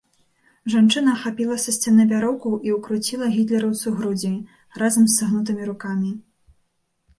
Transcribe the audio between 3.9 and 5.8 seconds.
грудзі, разам з сагнутымі